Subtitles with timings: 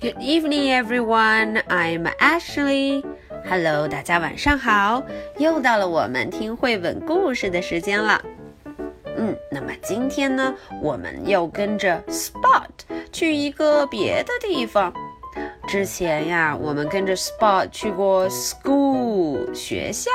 [0.00, 1.60] Good evening, everyone.
[1.68, 3.04] I'm Ashley.
[3.44, 5.02] Hello，大家晚上好。
[5.36, 8.18] 又到了我们听绘本故事的时间了。
[9.18, 12.64] 嗯，那么今天呢，我们要跟着 Spot
[13.12, 14.90] 去一个别的地方。
[15.68, 20.10] 之前呀，我们跟着 Spot 去过 school 学校，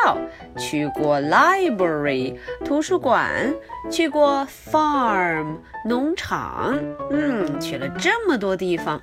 [0.58, 3.54] 去过 library 图书馆，
[3.92, 6.76] 去过 farm 农场。
[7.12, 9.00] 嗯，去了这么多地方。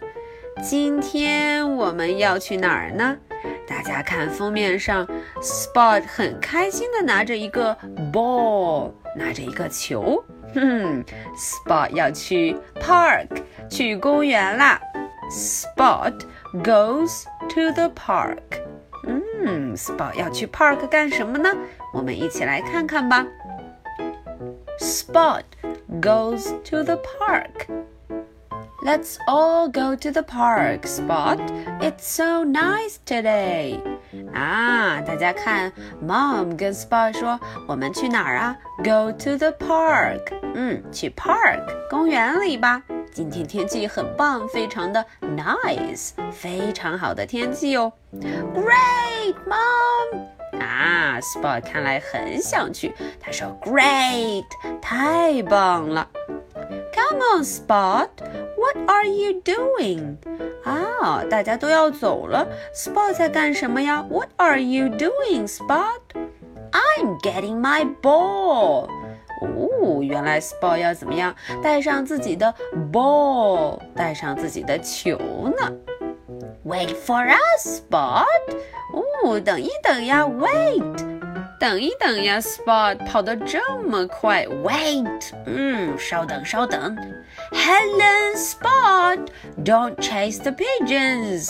[0.61, 3.17] 今天我们要去哪儿呢？
[3.67, 5.07] 大家看封面上
[5.41, 7.77] ，Spot 很开心地拿着一个
[8.13, 10.23] ball，拿着一个球。
[10.55, 11.05] 哼
[11.37, 13.29] ，Spot 要去 park，
[13.71, 14.81] 去公园啦。
[15.31, 16.21] Spot
[16.63, 18.39] goes to the park。
[19.07, 21.49] 嗯，Spot 要去 park 干什么呢？
[21.95, 23.27] 我们一起来看看吧。
[24.79, 25.43] Spot
[26.01, 27.67] goes to the park。
[28.84, 31.40] Let's all go to the park, Spot.
[31.82, 33.80] It's so nice today.
[34.34, 38.56] 啊，大家看，Mom 跟 Spot 说，我们去哪儿啊？
[38.78, 40.32] Go to the park.
[40.54, 42.82] 嗯，去 park 公园里吧。
[43.12, 47.92] 今天天气很棒，非常的 nice，非常好的天气哦。
[48.14, 50.28] Great, Mom.
[50.62, 52.94] 啊，Spot 看来很想去。
[53.20, 54.46] 他说，Great，
[54.82, 56.08] 太棒了。
[56.94, 58.08] Come on, Spot.
[58.72, 60.18] What are you doing?
[60.64, 64.06] 啊，大家都要走了，Spot 在干什么呀？
[64.10, 66.00] What are you doing, Spot?
[66.72, 68.88] I'm getting my ball.
[69.42, 71.36] 哦，原来 Spot 要怎么样？
[71.62, 72.54] 带上自己的
[72.92, 75.72] ball，带上自己的球呢？
[76.66, 78.26] Wait for us, Spot.
[78.94, 81.21] 哦，等一等呀，Wait.
[81.63, 86.99] 等一等呀，Spot 跑得这么快，Wait，嗯，稍等稍等
[87.53, 91.49] ，Helen Spot，Don't chase the pigeons。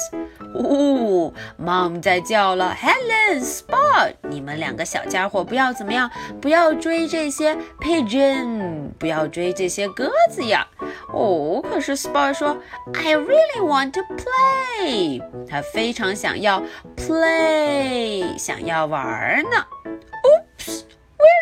[0.54, 6.10] 哦，Mom 在叫了，Helen Spot，你们两个小家伙不要怎么样，
[6.42, 10.68] 不要追这些 pigeon，不要追这些鸽子呀。
[11.14, 12.54] 哦，可是 Spot 说
[12.92, 16.62] ，I really want to play，他非常想要
[16.98, 19.64] play，想要玩呢。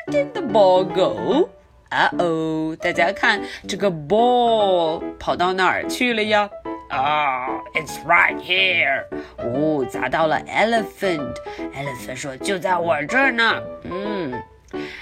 [0.10, 1.50] Oops, where did the ball go?
[1.90, 6.50] 啊哦，大家看这个 ball 跑到哪儿去了呀？
[6.90, 9.06] 啊、oh,，It's right here。
[9.38, 13.62] 哦，砸到了 elephant。elephant 说就在我这儿呢。
[13.84, 14.34] 嗯，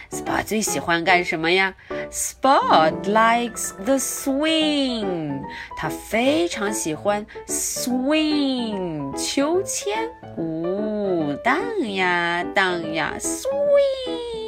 [0.09, 1.73] Spot 最喜欢干什么呀？
[2.09, 5.41] Spot likes the swing。
[5.77, 10.09] 他非常喜欢 swing 秋千。
[10.37, 11.57] 哦，荡
[11.91, 14.46] 呀荡呀，swing。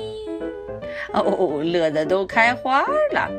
[1.12, 2.82] 哦，乐得都开花
[3.12, 3.30] 了。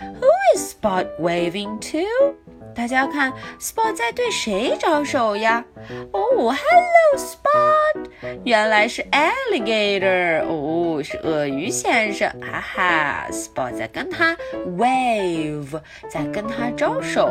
[0.00, 2.34] Who is Spot waving to？
[2.74, 5.64] 大家看，Spot 在对谁招手呀？
[6.12, 14.36] 哦，Hello Spot，原来是 Alligator，哦，是鳄鱼先生，哈哈，Spot 在跟他
[14.76, 17.30] wave，在跟他招手。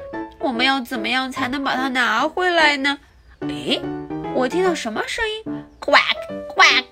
[0.43, 2.97] 我们要怎么样才能把它拿回来呢？
[3.41, 3.81] 诶，
[4.33, 6.17] 我听到什么声音？Quack
[6.55, 6.85] quack！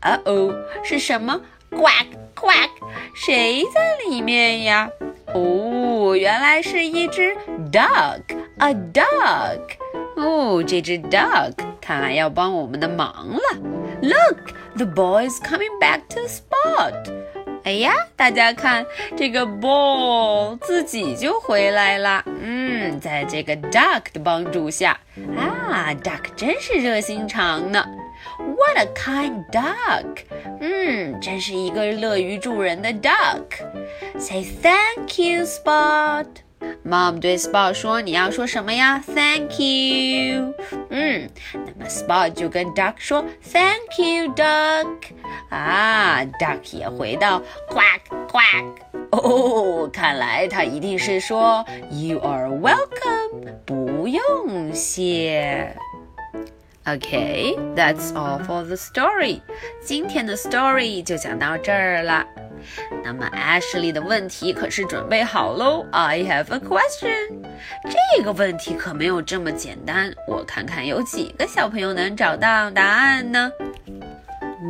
[0.00, 1.40] 啊哦，是什么
[1.70, 2.70] ？Quack quack！
[3.14, 4.88] 谁在里面呀？
[5.34, 7.36] 哦，原来是一只
[7.72, 9.60] duck，a duck。
[10.16, 13.58] 哦，这只 duck 看来要帮我们的忙了。
[14.02, 17.12] Look，the boy is coming back to spot。
[17.64, 18.86] 哎呀，大家看
[19.16, 22.22] 这个 ball 自己就回来了。
[22.26, 22.65] 嗯，
[23.00, 24.98] 在这个 duck 的帮助下，
[25.36, 27.84] 啊，duck 真是热心肠呢。
[28.38, 30.24] What a kind duck！
[30.60, 33.44] 嗯，真是一个乐于助人的 duck。
[34.18, 36.26] Say thank you, Spot。
[36.84, 40.54] Mom 对 Spot 说：“你要说什么呀？Thank you。”
[40.90, 44.86] 嗯，那么 Spot 就跟 Duck 说：“Thank you, Duck。”
[45.49, 48.65] 啊，Duck 也回到 Quack Quack。
[49.11, 55.75] 哦，看来他一定是说 “You are welcome”，不用谢。
[56.85, 59.41] Okay, that's all for the story.
[59.83, 62.25] 今天的 story 就讲到这儿了。
[63.03, 65.85] 那么 Ashley 的问题可是准备好喽。
[65.91, 67.43] I have a question。
[67.83, 73.51] 这个问题可没有这么简单，我看看有几个小朋友能找到答案呢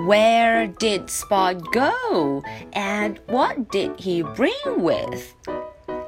[0.08, 2.44] ？Where did Spot go?
[2.74, 5.34] And what did he bring with?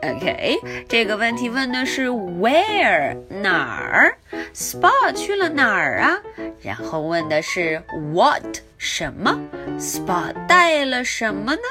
[0.02, 0.60] OK，
[0.90, 4.18] 这个问题问的是 where 哪儿，
[4.54, 6.20] Spot 去了哪儿啊？
[6.62, 7.82] 然后问的是
[8.14, 8.44] what
[8.78, 9.40] 什么，
[9.80, 11.62] Spot 带了什么呢？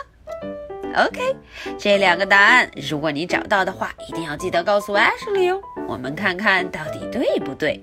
[1.07, 1.37] OK，
[1.79, 5.61] 这两个答案，如果你找到的话，一定要记得告诉 Ashley 哦。
[5.87, 7.83] 我们看看到底对不对。